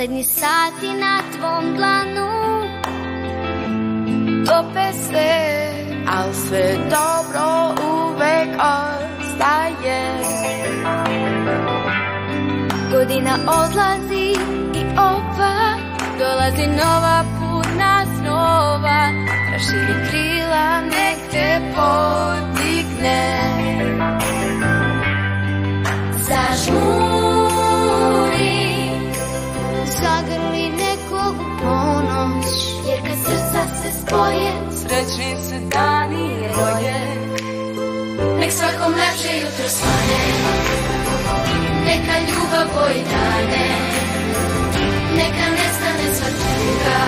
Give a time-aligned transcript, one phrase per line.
[0.00, 2.30] Poslednji sati na tvom dlanu.
[4.46, 5.72] Tope sve,
[6.08, 10.00] al sve dobro uvek ostaje.
[12.92, 14.30] Godina odlazi
[14.74, 15.76] i ova
[16.18, 19.08] Dolazi nova puna snova
[19.52, 22.09] Raširi krila, nek te podigne
[35.20, 37.00] Se dani roje
[38.40, 40.22] Nek svakom lepše jutro svane
[41.84, 43.68] Neka ljubav boji dane.
[45.16, 47.00] Neka nestane sva tuga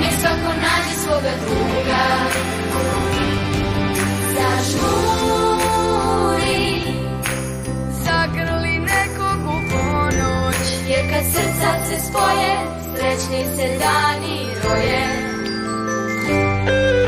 [0.00, 2.04] Nek svako nađe svoga druga.
[4.34, 5.42] Zažmuri
[8.04, 10.64] Zagrli nekog u ponoć.
[10.88, 12.52] Jer kad srca se spoje
[12.96, 15.29] Srećni se dani roje
[16.70, 16.99] Thank you.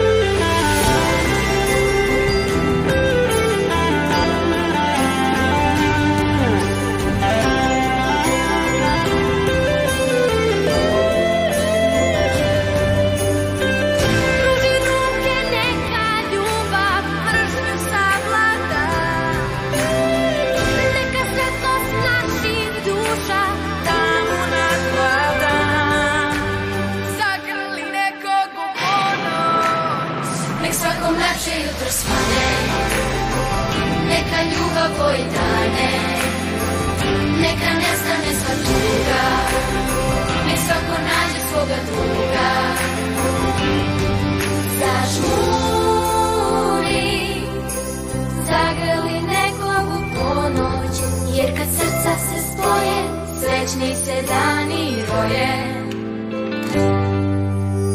[53.72, 55.48] Srećni se dani roje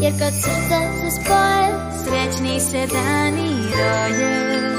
[0.01, 1.69] Jer kad srca se spoje
[2.03, 4.76] Srećni se dani roje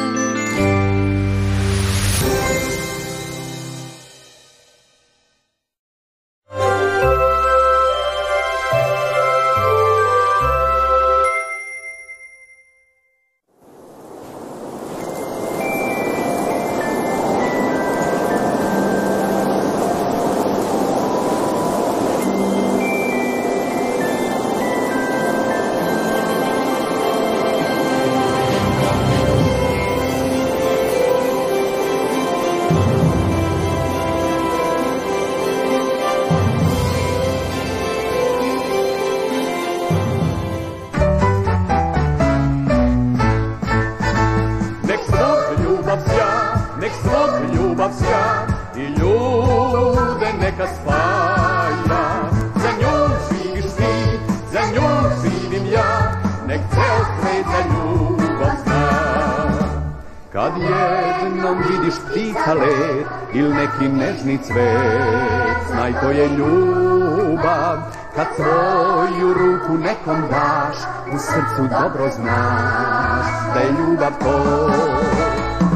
[62.48, 65.60] ptica let Il neki nežni cvet.
[65.68, 67.76] Znaj to je ljubav.
[68.16, 70.76] Kad svoju ruku nekom daš
[71.14, 74.70] U srcu dobro znaš Da je ljubav to.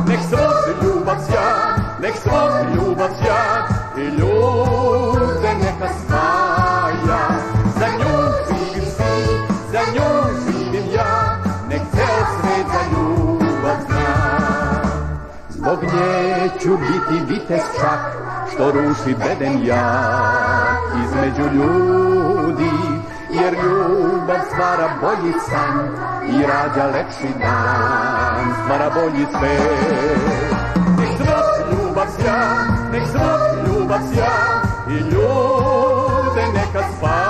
[0.09, 4.32] Nek svog ljubav sja Nek svog ljubav sja I ljude
[16.73, 18.01] ću biti vitez čak,
[18.53, 19.93] što ruši beden ja
[21.05, 22.71] između ljudi,
[23.31, 25.89] jer ljubav stvara bolji san
[26.29, 30.53] i rađa lepši dan, stvara bolji svet.
[30.99, 32.43] Nek svog ljubav sja,
[32.93, 37.22] nek svog ljubav sja i ljude neka spaja.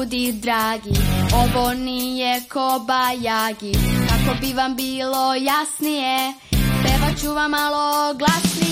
[0.00, 0.90] Ljudi dragi
[1.34, 3.72] Ovo nije kobajagi
[4.08, 6.34] Kako bi vam bilo jasnije
[6.82, 8.69] Pevat ću vam malo glasnije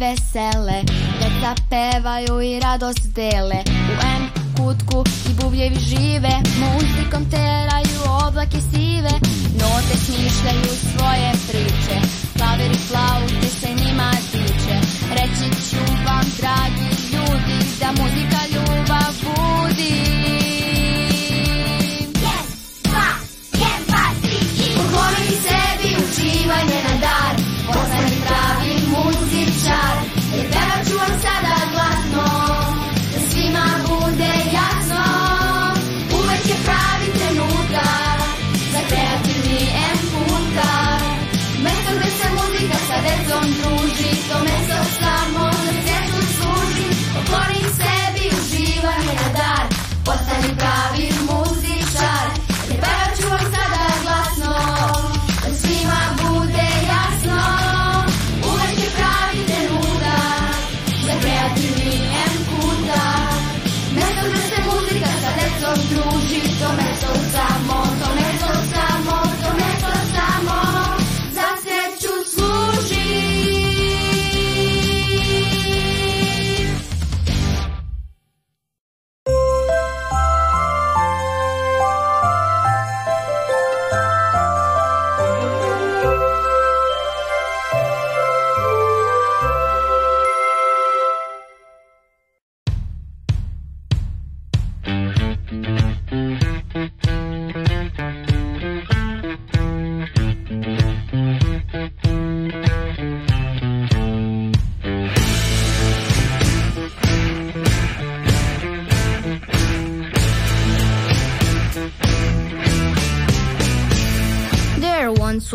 [0.00, 0.82] vesele
[1.20, 3.58] Deca pevaju i radost dele.
[3.66, 4.22] U M
[4.56, 9.10] kutku i bubjevi žive Muzikom teraju oblake sive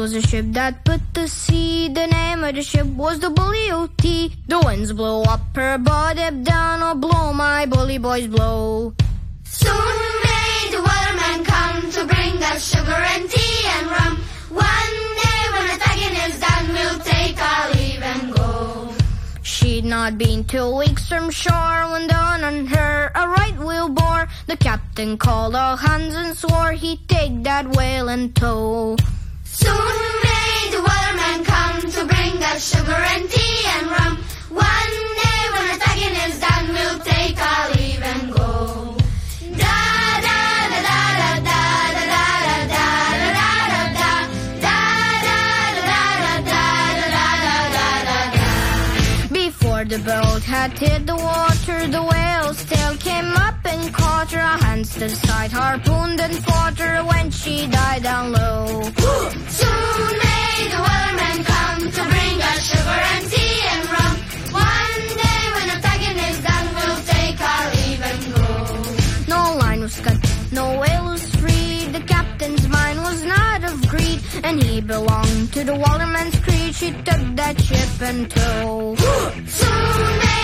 [0.06, 1.90] was a ship that put to sea.
[1.90, 4.36] The name of the ship was the W.T.
[4.48, 8.94] The winds blow up her bow, dip down, or blow my bully boys blow.
[9.46, 14.14] Soon may the weatherman come to bring us sugar and tea and rum.
[14.54, 18.94] One day when the tagging is done, we'll take our leave and go.
[19.42, 24.28] She'd not been two weeks from shore when down on her a right whale bore.
[24.46, 28.98] The captain called all hands and swore he'd take that whale in tow.
[50.78, 54.42] Hit the water, the whale's tail came up and caught her.
[54.66, 58.66] Hands to the side, harpooned and fought her when she died down low.
[59.60, 64.14] Soon may the weatherman come to bring us sugar and tea and rum.
[64.70, 69.36] One day when the tagging is done, we'll take our leave and go.
[69.36, 70.18] No line was cut,
[70.52, 71.36] no whale was.
[71.96, 76.76] The captain's mind was not of greed, and he belonged to the waterman's creed.
[76.76, 78.96] She took that ship in tow.
[79.48, 80.35] Soon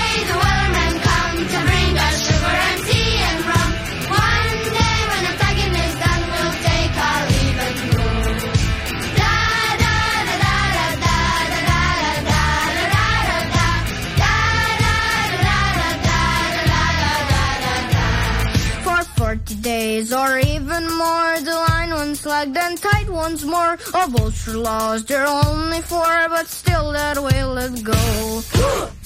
[19.62, 21.40] days or even more.
[21.40, 23.74] The line once lagged and tight once more.
[23.74, 29.01] Of ultra laws, there are only four, but still that way let go.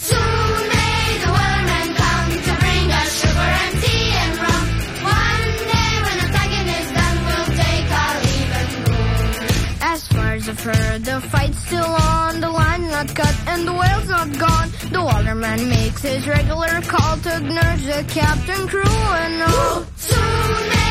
[10.48, 12.40] As far as the fight's still on.
[12.40, 14.70] The line's not cut and the whale's not gone.
[14.92, 19.86] The waterman makes his regular call to nurse the captain, crew, and all.
[19.96, 20.85] Soon may